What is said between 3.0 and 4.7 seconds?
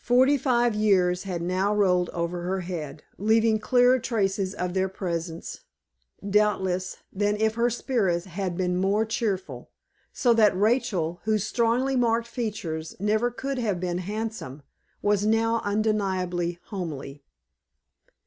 leaving clearer traces